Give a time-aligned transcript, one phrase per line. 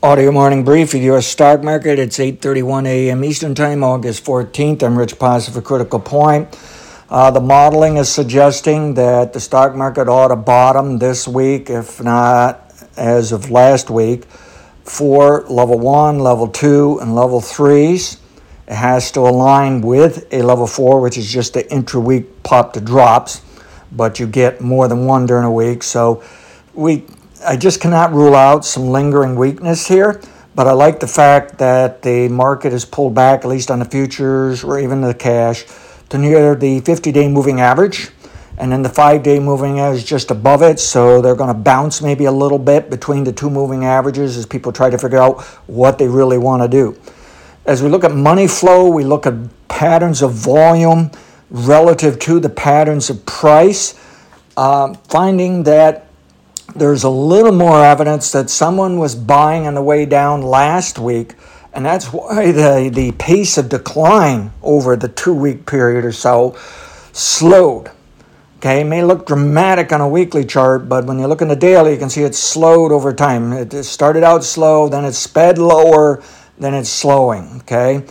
[0.00, 1.26] Audio morning brief of the U.S.
[1.26, 1.98] stock market.
[1.98, 3.24] It's 8:31 a.m.
[3.24, 4.84] Eastern Time, August 14th.
[4.84, 6.56] I'm Rich Positive for Critical Point.
[7.10, 12.00] Uh, the modeling is suggesting that the stock market ought to bottom this week, if
[12.00, 14.26] not as of last week,
[14.84, 18.18] for level one, level two, and level threes.
[18.68, 22.80] It has to align with a level four, which is just the intra-week pop to
[22.80, 23.42] drops,
[23.90, 25.82] but you get more than one during a week.
[25.82, 26.22] So
[26.72, 27.04] we
[27.44, 30.20] I just cannot rule out some lingering weakness here,
[30.56, 33.84] but I like the fact that the market has pulled back, at least on the
[33.84, 35.64] futures or even the cash,
[36.08, 38.10] to near the 50 day moving average.
[38.56, 40.80] And then the five day moving average is just above it.
[40.80, 44.44] So they're going to bounce maybe a little bit between the two moving averages as
[44.44, 46.98] people try to figure out what they really want to do.
[47.66, 49.34] As we look at money flow, we look at
[49.68, 51.12] patterns of volume
[51.50, 53.94] relative to the patterns of price,
[54.56, 56.07] uh, finding that
[56.74, 61.34] there's a little more evidence that someone was buying on the way down last week,
[61.72, 66.56] and that's why the, the pace of decline over the two week period or so
[67.12, 67.90] slowed.
[68.58, 71.56] Okay, it may look dramatic on a weekly chart, but when you look in the
[71.56, 73.52] daily, you can see it's slowed over time.
[73.52, 76.22] It started out slow, then it sped lower,
[76.58, 77.60] then it's slowing.
[77.60, 78.04] Okay,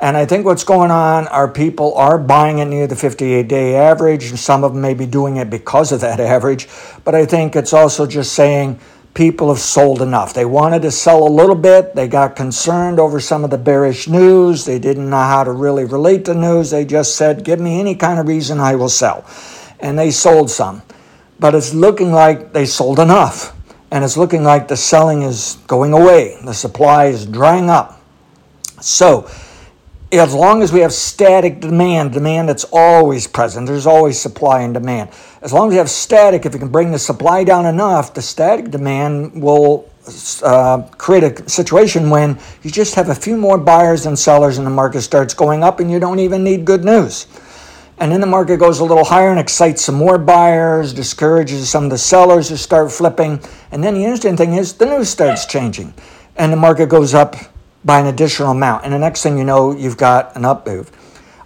[0.00, 3.76] and I think what's going on are people are buying it near the 58 day
[3.76, 6.68] average, and some of them may be doing it because of that average.
[7.04, 8.80] But I think it's also just saying
[9.12, 10.32] people have sold enough.
[10.32, 14.08] They wanted to sell a little bit, they got concerned over some of the bearish
[14.08, 16.70] news, they didn't know how to really relate the news.
[16.70, 19.26] They just said, Give me any kind of reason, I will sell.
[19.80, 20.82] And they sold some.
[21.38, 23.56] But it's looking like they sold enough.
[23.90, 28.00] And it's looking like the selling is going away, the supply is drying up.
[28.80, 29.28] So,
[30.12, 34.74] as long as we have static demand, demand that's always present, there's always supply and
[34.74, 35.10] demand.
[35.40, 38.22] As long as you have static, if you can bring the supply down enough, the
[38.22, 39.88] static demand will
[40.42, 44.66] uh, create a situation when you just have a few more buyers than sellers and
[44.66, 47.28] the market starts going up and you don't even need good news.
[47.98, 51.84] And then the market goes a little higher and excites some more buyers, discourages some
[51.84, 53.38] of the sellers to start flipping.
[53.70, 55.94] And then the interesting thing is the news starts changing
[56.36, 57.36] and the market goes up
[57.84, 58.84] by an additional amount.
[58.84, 60.90] And the next thing you know, you've got an up move.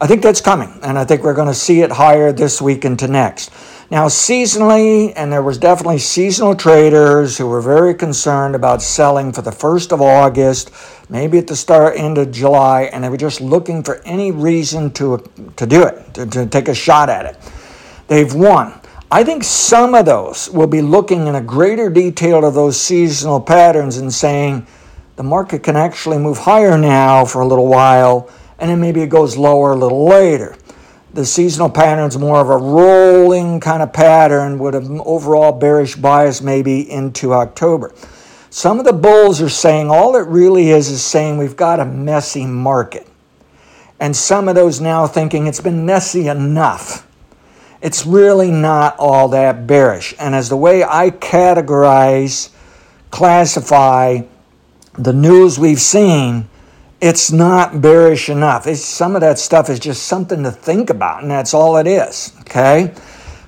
[0.00, 2.84] I think that's coming, and I think we're going to see it higher this week
[2.84, 3.52] into next.
[3.88, 9.42] Now, seasonally, and there was definitely seasonal traders who were very concerned about selling for
[9.42, 10.72] the 1st of August,
[11.08, 14.90] maybe at the start, end of July, and they were just looking for any reason
[14.94, 15.22] to,
[15.56, 17.36] to do it, to, to take a shot at it.
[18.08, 18.80] They've won.
[19.08, 23.40] I think some of those will be looking in a greater detail to those seasonal
[23.40, 24.66] patterns and saying,
[25.16, 29.08] the market can actually move higher now for a little while, and then maybe it
[29.08, 30.56] goes lower a little later.
[31.14, 35.96] The seasonal pattern is more of a rolling kind of pattern with an overall bearish
[35.96, 37.92] bias maybe into October.
[38.48, 41.84] Some of the bulls are saying all it really is is saying we've got a
[41.84, 43.06] messy market.
[44.00, 47.06] And some of those now thinking it's been messy enough.
[47.82, 50.14] It's really not all that bearish.
[50.18, 52.50] And as the way I categorize,
[53.10, 54.22] classify
[54.94, 56.48] the news we've seen,
[57.00, 58.66] it's not bearish enough.
[58.66, 61.86] It's, some of that stuff is just something to think about, and that's all it
[61.86, 62.32] is.
[62.40, 62.94] Okay?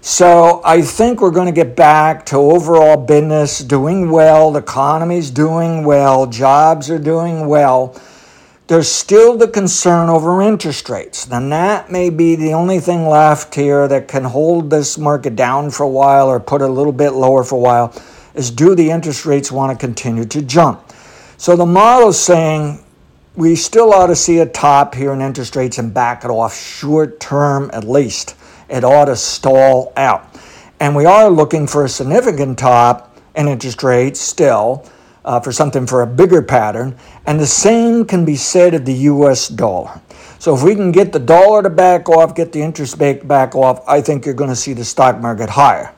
[0.00, 5.30] So I think we're going to get back to overall business doing well, the economy's
[5.30, 7.98] doing well, jobs are doing well.
[8.66, 11.26] There's still the concern over interest rates.
[11.30, 15.70] And that may be the only thing left here that can hold this market down
[15.70, 18.02] for a while or put it a little bit lower for a while
[18.34, 20.93] is do the interest rates want to continue to jump?
[21.44, 22.82] So the model is saying
[23.36, 26.56] we still ought to see a top here in interest rates and back it off
[26.56, 28.34] short term at least.
[28.70, 30.40] It ought to stall out.
[30.80, 34.88] And we are looking for a significant top in interest rates still
[35.22, 36.96] uh, for something for a bigger pattern.
[37.26, 40.00] And the same can be said of the US dollar.
[40.38, 43.54] So if we can get the dollar to back off, get the interest rate back
[43.54, 45.92] off, I think you're going to see the stock market higher.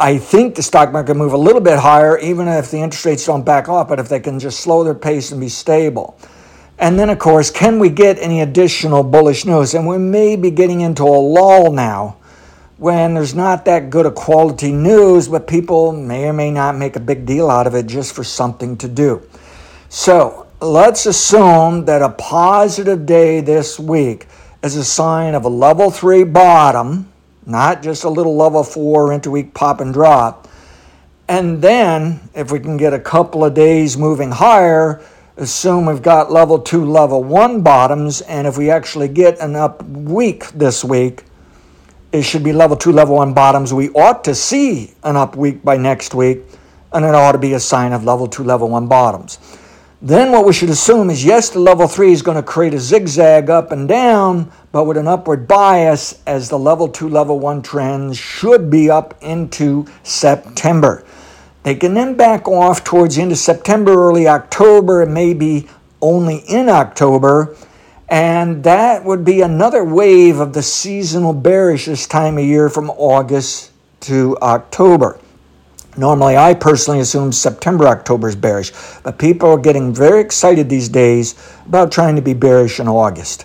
[0.00, 3.26] I think the stock market move a little bit higher, even if the interest rates
[3.26, 6.18] don't back off, but if they can just slow their pace and be stable.
[6.78, 9.74] And then, of course, can we get any additional bullish news?
[9.74, 12.16] And we may be getting into a lull now
[12.78, 16.96] when there's not that good a quality news, but people may or may not make
[16.96, 19.20] a big deal out of it just for something to do.
[19.90, 24.28] So let's assume that a positive day this week
[24.62, 27.12] is a sign of a level three bottom
[27.46, 30.48] not just a little level four interweek pop and drop.
[31.28, 35.00] And then, if we can get a couple of days moving higher,
[35.36, 39.82] assume we've got level two, level one bottoms, and if we actually get an up
[39.84, 41.24] week this week,
[42.12, 43.72] it should be level two, level one bottoms.
[43.72, 46.40] We ought to see an up week by next week.
[46.92, 49.38] and it ought to be a sign of level two, level one bottoms.
[50.02, 52.80] Then what we should assume is yes, the level three is going to create a
[52.80, 57.60] zigzag up and down, but with an upward bias as the level two, level one
[57.60, 61.04] trends should be up into September.
[61.64, 65.68] They can then back off towards the end of September, early October, and maybe
[66.00, 67.54] only in October.
[68.08, 72.88] And that would be another wave of the seasonal bearish this time of year from
[72.88, 73.70] August
[74.00, 75.18] to October.
[75.96, 78.72] Normally, I personally assume September, October is bearish,
[79.02, 81.34] but people are getting very excited these days
[81.66, 83.44] about trying to be bearish in August.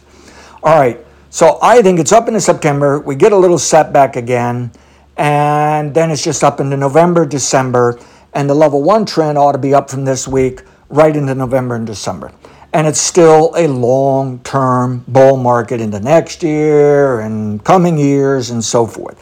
[0.61, 2.99] All right, so I think it's up into September.
[2.99, 4.71] We get a little setback again,
[5.17, 7.99] and then it's just up into November, December,
[8.33, 11.75] and the level one trend ought to be up from this week right into November
[11.75, 12.31] and December.
[12.73, 18.63] And it's still a long term bull market into next year and coming years and
[18.63, 19.17] so forth.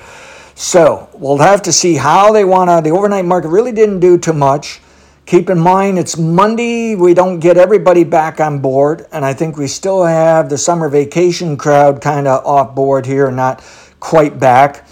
[0.64, 2.80] So we'll have to see how they want to.
[2.82, 4.80] The overnight market really didn't do too much.
[5.26, 6.96] Keep in mind it's Monday.
[6.96, 10.88] We don't get everybody back on board, and I think we still have the summer
[10.88, 13.62] vacation crowd kind of off board here, not
[14.00, 14.88] quite back.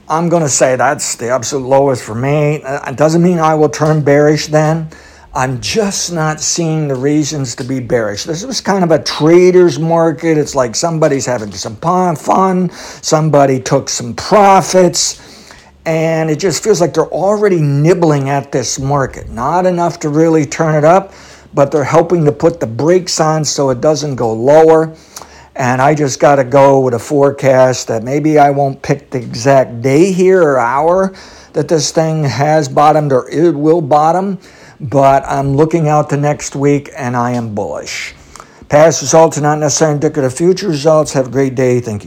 [0.10, 2.62] I'm going to say that's the absolute lowest for me.
[2.66, 4.90] It doesn't mean I will turn bearish then.
[5.34, 8.26] I'm just not seeing the reasons to be bearish.
[8.26, 10.38] This was kind of a trader's market.
[10.38, 15.56] It's like somebody's having some fun, somebody took some profits,
[15.86, 19.30] and it just feels like they're already nibbling at this market.
[19.30, 21.14] Not enough to really turn it up,
[21.54, 24.94] but they're helping to put the brakes on so it doesn't go lower.
[25.56, 29.20] And I just got to go with a forecast that maybe I won't pick the
[29.20, 31.14] exact day here or hour
[31.54, 34.38] that this thing has bottomed or it will bottom
[34.82, 38.16] but I'm looking out to next week and I am bullish.
[38.68, 41.14] Past results are not necessarily indicative of future results.
[41.14, 41.80] Have a great day.
[41.80, 42.00] Thank you.